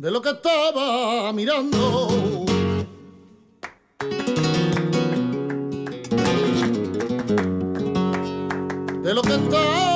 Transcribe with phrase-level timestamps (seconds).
[0.00, 2.46] de lo que estaba mirando.
[9.02, 9.89] De lo que estaba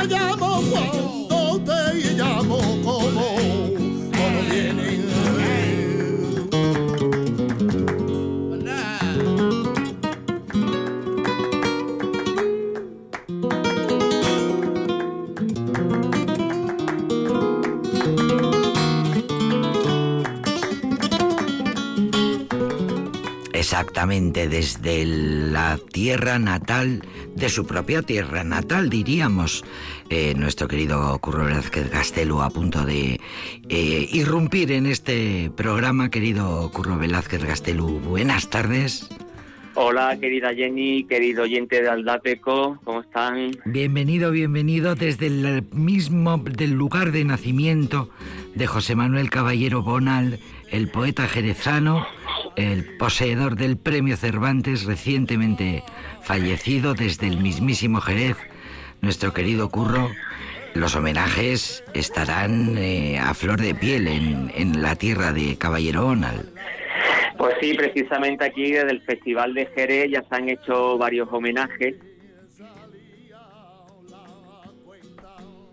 [0.00, 1.19] cuando te llamo, cuando
[24.00, 27.02] Desde la tierra natal,
[27.36, 29.62] de su propia tierra natal, diríamos,
[30.08, 33.20] eh, nuestro querido Curro Velázquez Gastelu, a punto de
[33.68, 38.00] eh, irrumpir en este programa, querido Curro Velázquez Gastelu.
[38.00, 39.06] Buenas tardes.
[39.74, 43.50] Hola, querida Jenny, querido oyente de Aldapeco, ¿cómo están?
[43.66, 48.08] Bienvenido, bienvenido desde el mismo, del lugar de nacimiento
[48.54, 50.40] de José Manuel Caballero Bonal,
[50.70, 52.06] el poeta jerezano,
[52.56, 55.82] el poseedor del premio Cervantes, recientemente
[56.22, 58.36] fallecido desde el mismísimo Jerez,
[59.00, 60.10] nuestro querido Curro.
[60.74, 66.48] Los homenajes estarán eh, a flor de piel en, en la tierra de Caballero Bonal.
[67.36, 71.96] Pues sí, precisamente aquí desde el Festival de Jerez ya se han hecho varios homenajes.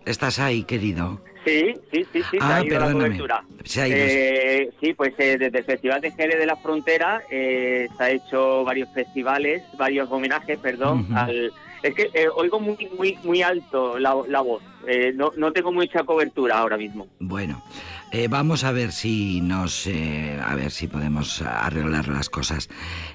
[0.06, 1.20] ¿Estás ahí, querido?
[1.44, 3.44] Sí, sí, sí, sí, se Ah, ha ido la cobertura.
[3.64, 3.96] Se ha ido.
[4.00, 8.10] Eh, sí, pues eh, desde el Festival de Jerez de la Frontera eh, se ha
[8.10, 11.52] hecho varios festivales, varios homenajes, perdón, al...
[11.80, 15.70] Es que eh, oigo muy muy muy alto la, la voz, eh, no, no tengo
[15.70, 17.06] mucha cobertura ahora mismo.
[17.20, 17.62] Bueno,
[18.10, 22.68] eh, vamos a ver si nos, eh, a ver si podemos arreglar las cosas.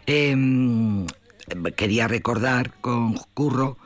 [0.06, 1.06] Em,
[1.76, 3.78] quería recordar con Curro,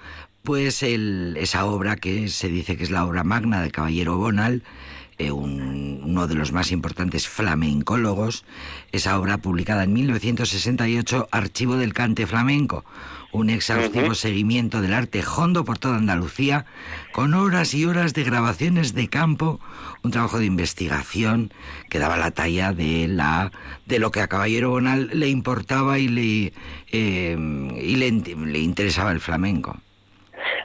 [0.47, 4.63] pues el- esa obra que se dice que es la obra magna del Caballero Bonal,
[5.17, 8.45] eh, un- uno de los más importantes flamencólogos,
[8.93, 12.85] esa obra publicada en 1968, Archivo del Cante Flamenco,
[13.33, 16.65] un exhaustivo seguimiento del arte hondo por toda Andalucía,
[17.11, 19.59] con horas y horas de grabaciones de campo,
[20.01, 21.51] un trabajo de investigación
[21.89, 23.51] que daba la talla de la
[23.85, 26.53] de lo que a Caballero Bonal le importaba y le
[26.93, 27.37] eh,
[27.83, 29.77] y le, le interesaba el flamenco.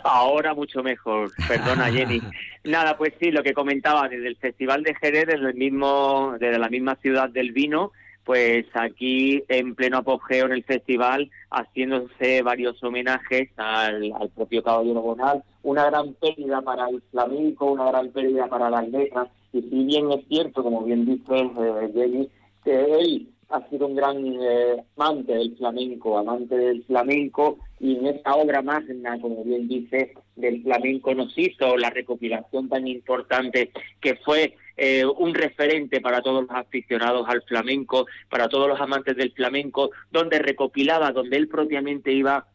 [0.04, 2.20] Ahora mucho mejor, perdona Jenny.
[2.64, 6.58] Nada, pues sí, lo que comentaba desde el Festival de Jerez, desde el mismo, desde
[6.58, 7.92] la misma ciudad del vino,
[8.24, 15.00] pues aquí en pleno apogeo en el festival, haciéndose varios homenajes al, al propio Caballero
[15.00, 19.84] Bonal, una gran pérdida para el flamenco, una gran pérdida para las letras, y si
[19.84, 22.28] bien es cierto, como bien dice eh, Jenny,
[22.64, 28.06] que él ha sido un gran eh, amante del flamenco, amante del flamenco, y en
[28.06, 33.70] esta obra magna, como bien dice, del flamenco nos hizo la recopilación tan importante
[34.00, 39.16] que fue eh, un referente para todos los aficionados al flamenco, para todos los amantes
[39.16, 42.46] del flamenco, donde recopilaba, donde él propiamente iba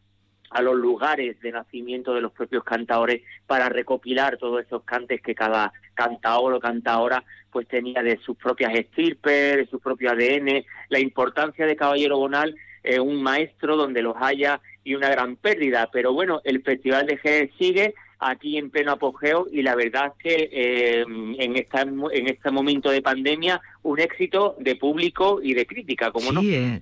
[0.50, 5.34] a los lugares de nacimiento de los propios cantadores para recopilar todos esos cantes que
[5.34, 10.98] cada cantador o cantadora pues tenía de sus propias estirpes, de su propio ADN, la
[10.98, 15.88] importancia de Caballero Bonal, eh, un maestro donde los haya y una gran pérdida.
[15.92, 20.22] Pero bueno, el Festival de Jerez sigue aquí en pleno apogeo y la verdad es
[20.22, 25.66] que eh, en, esta, en este momento de pandemia un éxito de público y de
[25.66, 26.40] crítica, como no.
[26.40, 26.80] Sí, eh,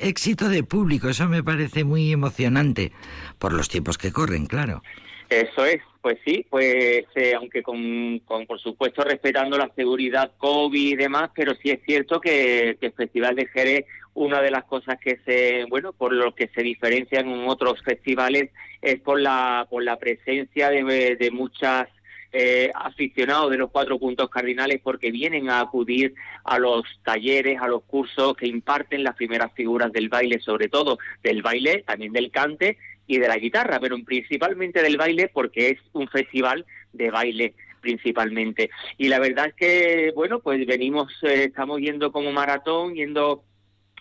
[0.00, 2.92] éxito de público, eso me parece muy emocionante
[3.38, 4.82] por los tiempos que corren, claro.
[5.28, 10.92] Eso es, pues sí, pues eh, aunque con, con, por supuesto respetando la seguridad COVID
[10.92, 13.84] y demás, pero sí es cierto que, que el Festival de Jerez,
[14.18, 18.50] una de las cosas que se, bueno, por lo que se diferencian en otros festivales
[18.82, 21.88] es por la, por la presencia de, de muchas
[22.32, 27.68] eh, aficionados de los cuatro puntos cardinales porque vienen a acudir a los talleres, a
[27.68, 32.32] los cursos que imparten las primeras figuras del baile, sobre todo del baile, también del
[32.32, 32.76] cante
[33.06, 38.68] y de la guitarra, pero principalmente del baile porque es un festival de baile principalmente.
[38.98, 43.44] Y la verdad es que, bueno, pues venimos, eh, estamos yendo como maratón, yendo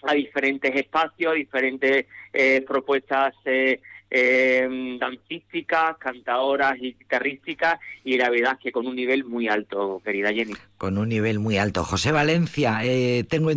[0.03, 3.79] a diferentes espacios, diferentes eh, propuestas eh,
[4.09, 10.01] eh, dancísticas, cantadoras y guitarrísticas y la verdad es que con un nivel muy alto,
[10.03, 10.53] querida Jenny.
[10.77, 11.83] Con un nivel muy alto.
[11.83, 13.51] José Valencia, eh, tengo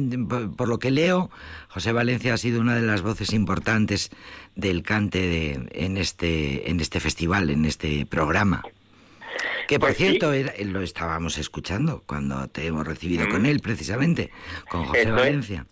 [0.56, 1.30] por lo que leo,
[1.68, 4.10] José Valencia ha sido una de las voces importantes
[4.56, 8.64] del cante de, en este en este festival, en este programa.
[9.68, 10.32] Que por pues cierto,
[10.64, 14.30] lo estábamos escuchando cuando te hemos recibido con él, precisamente,
[14.68, 15.64] con José Valencia.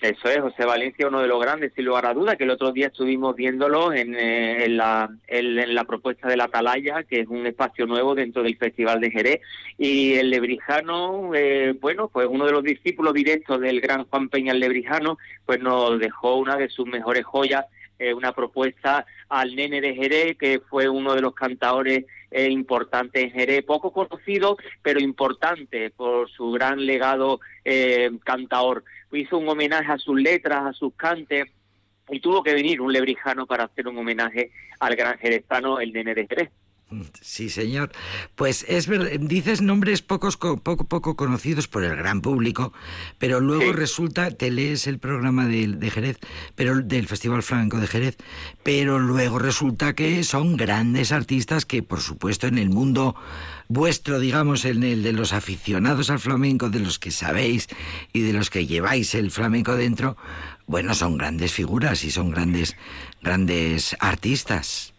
[0.00, 2.72] Eso es, José Valencia, uno de los grandes, sin lugar a duda, que el otro
[2.72, 7.86] día estuvimos viéndolo en, eh, en, la, propuesta de la Atalaya, que es un espacio
[7.86, 9.40] nuevo dentro del Festival de Jerez.
[9.76, 14.52] Y el lebrijano, eh, bueno, pues uno de los discípulos directos del gran Juan Peña
[14.52, 17.66] el lebrijano, pues nos dejó una de sus mejores joyas,
[17.98, 23.32] eh, una propuesta al nene de Jerez, que fue uno de los cantadores importantes en
[23.32, 27.40] Jerez, poco conocido, pero importante por su gran legado
[28.22, 31.46] cantador hizo un homenaje a sus letras, a sus cantes,
[32.08, 36.14] y tuvo que venir un lebrijano para hacer un homenaje al gran jerezano, el nene
[36.14, 36.50] de Jerez.
[37.20, 37.92] Sí, señor.
[38.34, 42.72] Pues es verdad, dices nombres pocos, poco, poco conocidos por el gran público,
[43.18, 46.18] pero luego resulta, te lees el programa de, de, Jerez,
[46.56, 48.16] pero del Festival Flamenco de Jerez,
[48.62, 53.14] pero luego resulta que son grandes artistas que, por supuesto, en el mundo
[53.68, 57.68] vuestro, digamos, en el de los aficionados al flamenco, de los que sabéis
[58.12, 60.16] y de los que lleváis el flamenco dentro,
[60.66, 62.76] bueno, son grandes figuras y son grandes,
[63.22, 64.92] grandes artistas.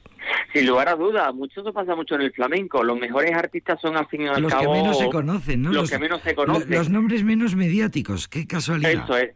[0.53, 2.83] Sin lugar a duda, mucho eso pasa mucho en el flamenco.
[2.83, 4.65] Los mejores artistas son al fin y al los cabo.
[4.65, 5.71] Los que menos se conocen, ¿no?
[5.71, 6.69] Los, que menos se conocen.
[6.69, 8.91] Los nombres menos mediáticos, qué casualidad.
[8.91, 9.31] Eso es.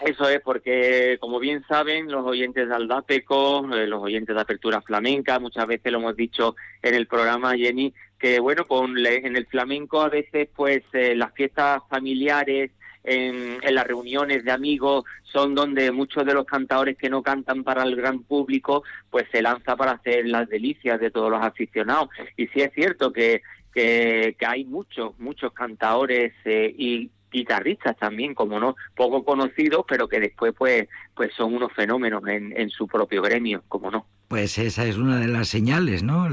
[0.00, 4.80] Eso es porque, como bien saben, los oyentes de Aldapeco, eh, los oyentes de Apertura
[4.80, 9.46] Flamenca, muchas veces lo hemos dicho en el programa, Jenny, que bueno, con en el
[9.46, 12.70] flamenco a veces, pues, eh, las fiestas familiares,
[13.04, 17.82] en, las reuniones de amigos son donde muchos de los cantadores que no cantan para
[17.82, 22.46] el gran público pues se lanza para hacer las delicias de todos los aficionados y
[22.48, 23.42] sí es cierto que
[23.72, 30.20] que, hay muchos muchos cantadores eh, y guitarristas también, como no, poco conocidos, pero que
[30.20, 34.06] después pues, pues son unos fenómenos en, en su propio gremio, como no.
[34.30, 36.28] Pues esa es una de las señales, ¿no?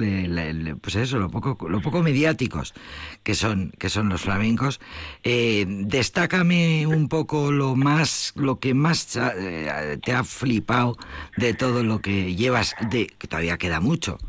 [0.84, 2.76] pues eso, lo poco, lo poco mediáticos
[3.24, 4.80] que son, que son los flamencos.
[5.24, 10.96] Eh, destácame un poco lo más, lo que más eh, te ha flipado
[11.38, 14.20] de todo lo que llevas, de que todavía queda mucho.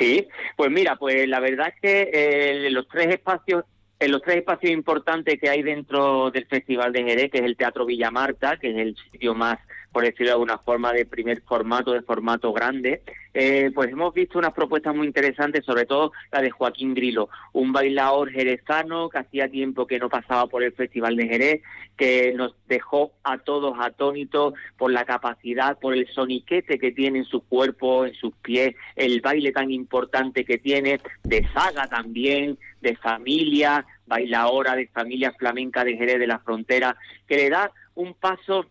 [0.00, 0.26] Sí,
[0.56, 3.62] pues mira, pues la verdad es que eh, los tres espacios
[3.98, 7.56] en los tres espacios importantes que hay dentro del Festival de Jerez, que es el
[7.56, 9.58] Teatro Villa Marta, que es el sitio más,
[9.96, 13.00] por decirlo de alguna forma, de primer formato, de formato grande,
[13.32, 17.72] eh, pues hemos visto unas propuestas muy interesantes, sobre todo la de Joaquín Grilo, un
[17.72, 21.62] bailador jerezano que hacía tiempo que no pasaba por el Festival de Jerez,
[21.96, 27.24] que nos dejó a todos atónitos por la capacidad, por el soniquete que tiene en
[27.24, 32.96] su cuerpo, en sus pies, el baile tan importante que tiene, de saga también, de
[32.96, 38.66] familia, bailadora de familia flamenca de Jerez de la Frontera, que le da un paso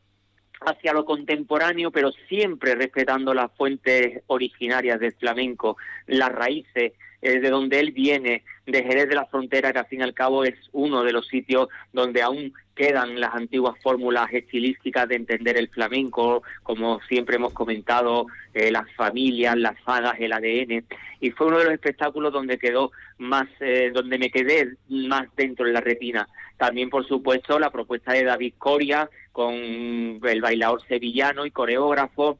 [0.65, 5.77] hacia lo contemporáneo, pero siempre respetando las fuentes originarias del flamenco,
[6.07, 10.01] las raíces eh, de donde él viene, de Jerez de la Frontera, que al fin
[10.01, 15.07] y al cabo es uno de los sitios donde aún quedan las antiguas fórmulas estilísticas
[15.07, 20.85] de entender el flamenco, como siempre hemos comentado, eh, las familias, las sagas, el ADN,
[21.19, 25.65] y fue uno de los espectáculos donde quedó más, eh, donde me quedé más dentro
[25.65, 26.27] de la retina.
[26.57, 32.37] También, por supuesto, la propuesta de David Coria con el bailador sevillano y coreógrafo,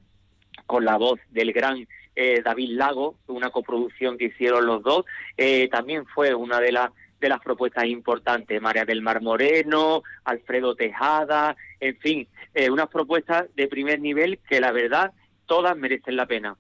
[0.66, 5.06] con la voz del gran eh, David Lago, una coproducción que hicieron los dos,
[5.70, 11.56] también fue una de las de las propuestas importantes, María del Mar Moreno, Alfredo Tejada,
[11.80, 15.12] en fin, eh, unas propuestas de primer nivel que la verdad
[15.46, 16.56] todas merecen la pena.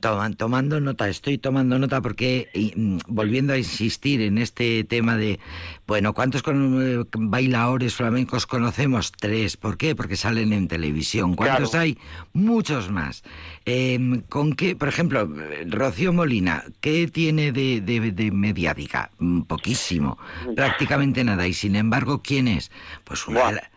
[0.00, 5.38] Toman, tomando nota, estoy tomando nota porque, mm, volviendo a insistir en este tema de,
[5.86, 9.12] bueno, ¿cuántos con, bailadores flamencos conocemos?
[9.12, 9.56] Tres.
[9.56, 9.94] ¿Por qué?
[9.94, 11.34] Porque salen en televisión.
[11.34, 11.98] ¿Cuántos hay?
[12.32, 13.22] Muchos más.
[13.64, 15.28] Em, ¿Con qué, por ejemplo,
[15.66, 19.10] Rocío Molina, qué tiene de, de, mediática?
[19.18, 20.18] Mm, poquísimo,
[20.54, 21.46] prácticamente nada.
[21.46, 22.70] Y sin embargo, ¿quién es?
[23.04, 23.70] Pues una...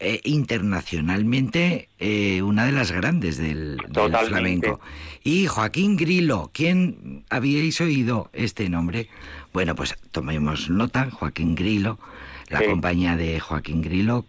[0.00, 3.78] Eh, internacionalmente eh, una de las grandes del,
[4.28, 4.78] flamenco.
[5.24, 9.08] Y Joaquín Grilo, ¿quién habíais oído este nombre?
[9.52, 11.98] Bueno, pues tomemos nota, Joaquín Grilo,
[12.48, 14.24] la compañía de Joaquín Grilo,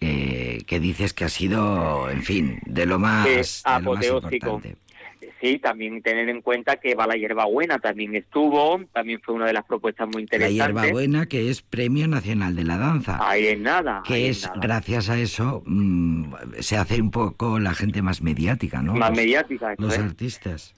[0.00, 4.76] eh, que dices que ha sido, en fin, de lo más, de lo más importante.
[5.42, 9.52] Sí, también tener en cuenta que va la hierbabuena, también estuvo, también fue una de
[9.52, 10.56] las propuestas muy interesantes.
[10.56, 13.18] La hierbabuena, que es Premio Nacional de la Danza.
[13.20, 14.02] Ahí es nada.
[14.06, 18.94] Que es, gracias a eso, mm, se hace un poco la gente más mediática, ¿no?
[18.94, 20.74] Más mediática, Los artistas.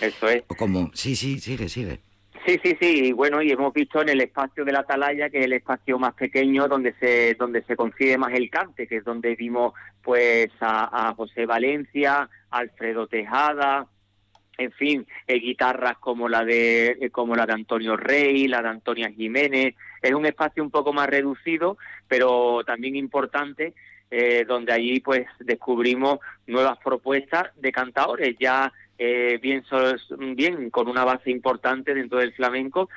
[0.00, 0.42] Eso es.
[0.48, 2.00] O como, sí, sí, sigue, sigue.
[2.46, 5.38] Sí, sí, sí, y bueno, y hemos visto en el espacio de la Atalaya, que
[5.38, 9.04] es el espacio más pequeño donde se donde se concibe más el cante, que es
[9.04, 13.86] donde vimos pues a, José Valencia, Alfredo Tejada,
[14.58, 18.68] en fin, eh, guitarras como la de eh, como la de Antonio Rey, la de
[18.68, 23.74] Antonia Jiménez, es un espacio un poco más reducido, pero también importante
[24.10, 28.36] eh, donde allí pues descubrimos nuevas propuestas de cantadores.
[28.40, 29.62] Ya eh, bien,
[30.34, 32.88] bien con una base importante dentro del flamenco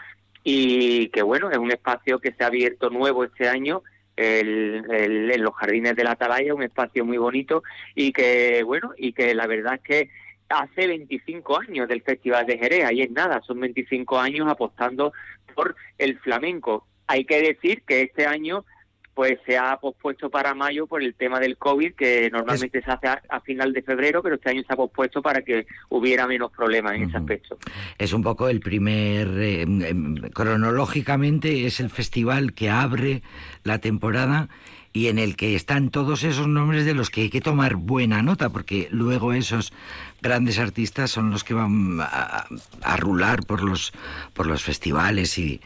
[0.43, 3.83] y que bueno, es un espacio que se ha abierto nuevo este año.
[4.17, 7.63] El, en los jardines de la Atalaya, un espacio muy bonito
[7.95, 10.09] y que bueno, y que la verdad es que
[10.51, 15.13] hace 25 años del Festival de Jerez, ahí es nada, son 25 años apostando
[15.55, 16.85] por el flamenco.
[17.07, 18.65] Hay que decir que este año
[19.13, 23.07] pues se ha pospuesto para mayo por el tema del COVID, que normalmente se hace
[23.07, 26.95] a, final de febrero, pero este año se ha pospuesto para que hubiera menos problemas
[26.95, 27.57] en ese aspecto.
[27.97, 33.21] Es un poco el primer, eh, em, cronológicamente es el festival que abre
[33.63, 34.49] la temporada
[34.93, 38.21] y en el que están todos esos nombres de los que hay que tomar buena
[38.21, 39.73] nota, porque luego esos
[40.21, 42.45] grandes artistas son los que van a,
[42.81, 43.93] a rular por los,
[44.33, 45.61] por los festivales y,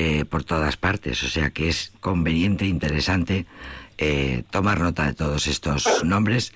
[0.00, 3.46] eh, por todas partes, o sea que es conveniente, interesante
[3.98, 6.52] eh, tomar nota de todos estos nombres.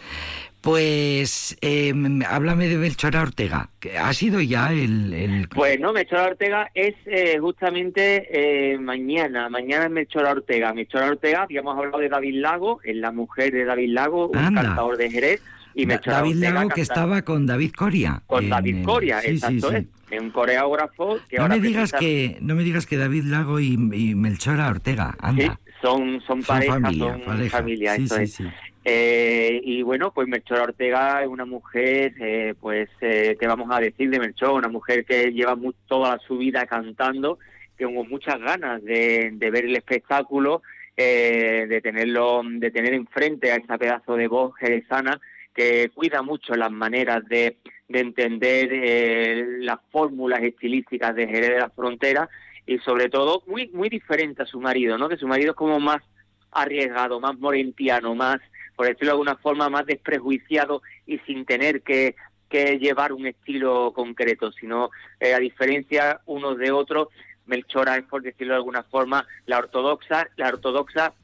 [0.62, 1.92] Pues eh,
[2.28, 5.48] háblame de Melchora Ortega, que ha sido ya el...
[5.52, 10.72] Pues no, Melchora Ortega es eh, justamente mañana, mañana es Melchora Ortega.
[10.72, 14.96] Melchora Ortega, habíamos hablado de David Lago, es la mujer de David Lago, un cantador
[14.96, 15.42] de Jerez.
[15.74, 18.22] Y David Lago que estaba con David Coria.
[18.26, 19.70] Con David Coria, exacto
[20.18, 24.68] un coreógrafo que no me digas que no me digas que David Lago y, Melchora
[24.68, 28.38] Ortega anda son son, pareja, son familia eso es.
[28.84, 33.78] Eh, y bueno pues Melchora Ortega es una mujer eh, pues eh, qué vamos a
[33.78, 37.38] decir de Melchora una mujer que lleva toda su vida cantando
[37.78, 40.62] que hubo muchas ganas de, de ver el espectáculo
[40.96, 45.20] de tenerlo de tener enfrente a esa pedazo de voz jerezana
[45.54, 47.58] que cuida mucho las maneras de
[47.92, 52.28] de entender eh, las fórmulas estilísticas de Jerez de la Frontera
[52.66, 55.08] y sobre todo muy muy diferente a su marido, ¿no?
[55.08, 56.02] Que su marido es como más
[56.50, 58.38] arriesgado, más morentiano, más,
[58.82, 62.16] por decirlo de alguna forma, más desprejuiciado y sin tener que,
[62.50, 67.08] llevar un estilo concreto, sino eh, a diferencia unos de otros,
[67.46, 71.14] Melchora es, por decirlo de alguna forma, la ortodoxa, la ortodoxa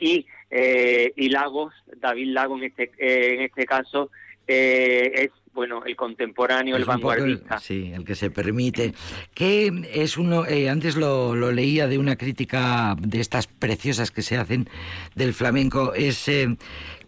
[0.00, 4.10] y, eh, y Lagos, David Lago en este, en este caso,
[4.46, 7.58] es bueno, el contemporáneo, el vanguardista.
[7.58, 8.92] sí, el que se permite.
[9.34, 14.36] Que es uno, eh, antes lo, leía de una crítica de estas preciosas que se
[14.36, 14.68] hacen
[15.14, 16.56] del flamenco, es eh,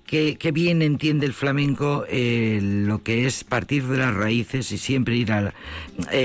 [0.06, 5.14] que, bien entiende el flamenco eh, lo que es partir de las raíces y siempre
[5.14, 5.52] ir a,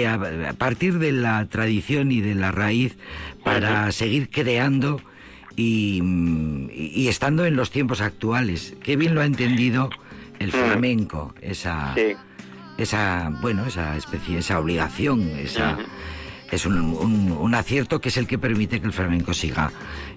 [0.08, 2.98] a, partir de la tradición y de la raíz
[3.44, 5.02] para seguir creando.
[5.56, 6.02] Y,
[6.74, 8.74] y, estando en los tiempos actuales.
[8.82, 9.92] Qué bien lo ha entendido
[10.40, 10.52] el mm.
[10.52, 11.96] flamenco, esa,
[12.78, 15.78] esa, bueno, esa especie, esa obligación, esa,
[16.54, 16.78] es un,
[17.32, 19.72] un, acierto que es el que permite que el flamenco siga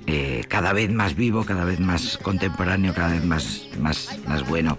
[0.06, 4.78] eh, cada vez más vivo, cada vez más contemporáneo, cada vez más, más, más bueno.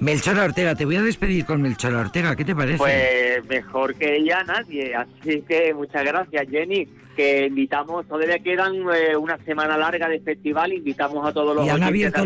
[0.00, 2.78] Melchora Ortega, te voy a despedir con Melchora Ortega, ¿qué te parece?
[2.78, 9.16] Pues mejor que ella nadie, así que muchas gracias Jenny que invitamos, todavía quedan eh,
[9.16, 12.24] una semana larga de festival, invitamos a todos los y han abierto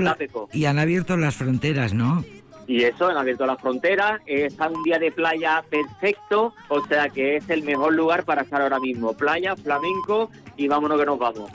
[0.52, 2.24] Y han abierto las fronteras, ¿no?
[2.66, 7.36] Y eso, han abierto las fronteras, está un día de playa perfecto, o sea que
[7.36, 9.12] es el mejor lugar para estar ahora mismo.
[9.12, 11.50] Playa, flamenco y vámonos que nos vamos.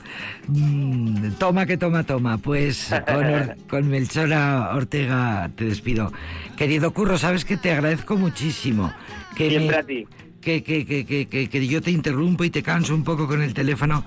[0.48, 2.38] Mm, toma que toma, toma.
[2.38, 6.12] Pues con, con Melchora Ortega te despido.
[6.56, 8.94] Querido Curro, sabes que te agradezco muchísimo.
[9.36, 10.08] Que Siempre a ti
[10.41, 14.03] que, que, que, que, yo te interrumpo y te canso un poco con el teléfono,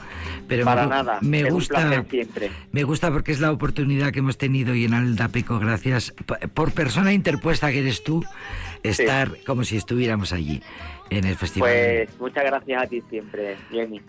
[0.48, 2.50] pero Para me, nada, me gusta siempre.
[2.72, 6.12] me gusta porque es la oportunidad que hemos tenido y en Aldapeco, gracias
[6.52, 8.24] por persona interpuesta que eres tú,
[8.82, 10.62] estar como si estuviéramos allí
[11.10, 11.70] en el festival.
[11.70, 14.00] Pues muchas gracias a ti siempre, Jenny.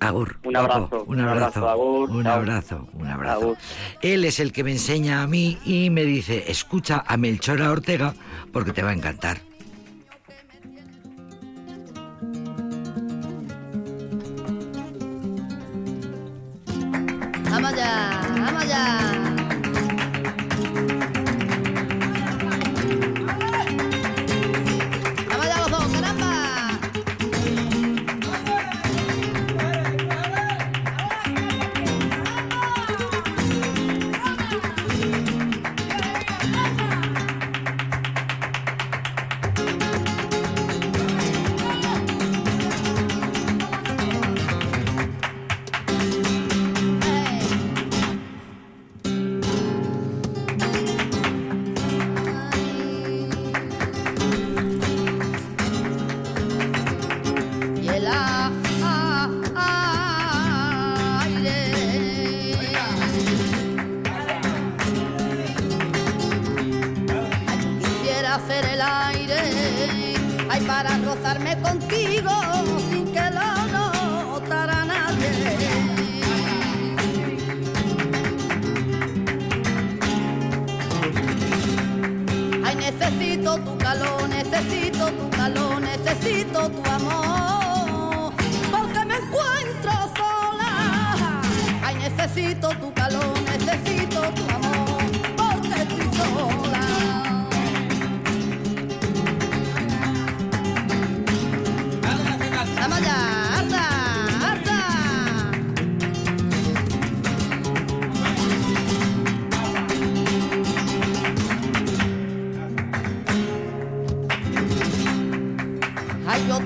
[0.00, 0.36] Agur.
[0.44, 1.04] Un abrazo.
[1.06, 1.68] Un abrazo.
[1.68, 2.88] agur, un abrazo.
[2.92, 3.56] Un abrazo.
[4.02, 8.14] Él es el que me enseña a mí y me dice, escucha a Melchora Ortega
[8.52, 9.38] porque te va a encantar.
[83.10, 88.32] necesito tu calor, necesito tu calor, necesito tu amor,
[88.70, 91.42] porque me encuentro sola.
[91.82, 94.53] Ay, necesito tu calor, necesito tu amor.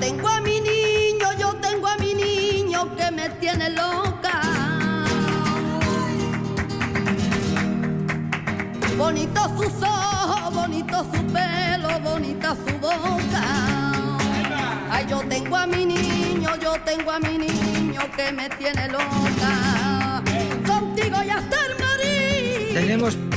[0.01, 4.41] Tengo a mi niño, yo tengo a mi niño que me tiene loca.
[8.97, 13.43] Bonito sus ojos, bonito su pelo, bonita su boca.
[14.91, 20.23] Ay, yo tengo a mi niño, yo tengo a mi niño que me tiene loca.
[20.67, 22.75] Contigo ya hasta el morir.
[22.75, 23.28] Tenemos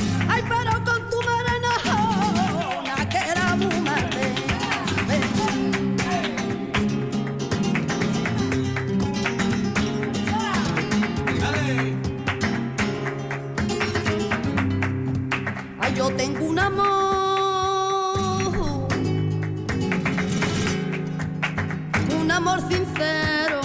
[16.02, 16.88] yo tengo un amor,
[22.20, 23.61] un amor sincero.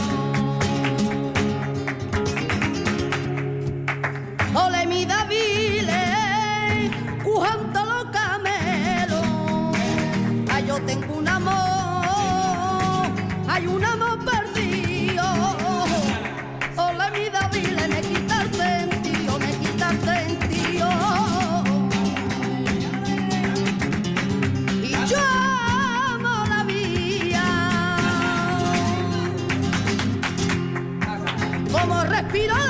[31.72, 32.67] Como respiro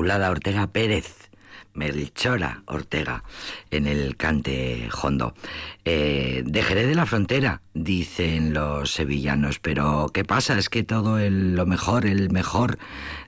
[0.00, 1.28] Inmaculada Ortega Pérez,
[1.74, 3.22] Melchora Ortega,
[3.70, 5.34] en el cante hondo.
[5.84, 10.58] Eh, de Jerez de la Frontera, dicen los sevillanos, pero ¿qué pasa?
[10.58, 12.78] Es que todo el- lo mejor, el mejor,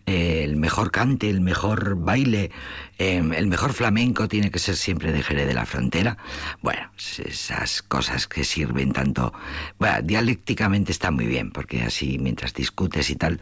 [0.07, 2.51] eh, el mejor cante, el mejor baile,
[2.99, 6.17] eh, el mejor flamenco tiene que ser siempre de Jerez de la Frontera.
[6.61, 9.33] Bueno, esas cosas que sirven tanto,
[9.79, 13.41] bueno, dialécticamente está muy bien, porque así mientras discutes y tal,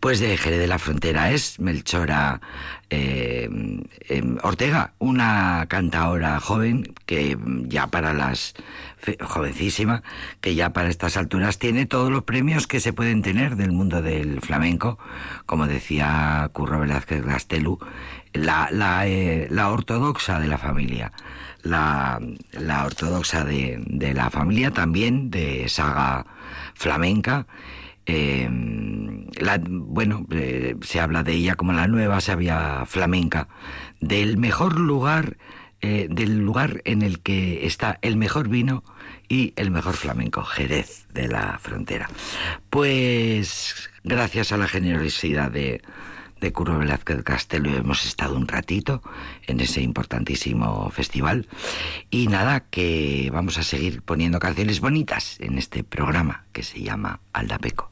[0.00, 2.40] pues de Jerez de la Frontera es Melchora
[2.90, 3.48] eh,
[4.08, 8.54] em, Ortega, una cantaora joven que ya para las
[9.20, 10.02] jovencísima,
[10.40, 14.02] que ya para estas alturas tiene todos los premios que se pueden tener del mundo
[14.02, 14.98] del flamenco,
[15.46, 17.78] como decía Curro Velázquez Gastelu,
[18.32, 21.12] la, la, eh, la ortodoxa de la familia,
[21.62, 22.20] la,
[22.52, 26.26] la ortodoxa de, de la familia también, de saga
[26.74, 27.46] flamenca,
[28.08, 33.48] la, bueno, eh, se habla de ella como la nueva sabia flamenca,
[34.00, 35.36] del mejor lugar,
[35.80, 38.82] eh, del lugar en el que está el mejor vino
[39.28, 42.08] y el mejor flamenco, Jerez de la Frontera.
[42.70, 45.82] Pues gracias a la generosidad de,
[46.40, 49.02] de Curro Velázquez Castelo hemos estado un ratito
[49.46, 51.48] en ese importantísimo festival
[52.10, 57.20] y nada, que vamos a seguir poniendo canciones bonitas en este programa que se llama
[57.32, 57.90] Aldapeco.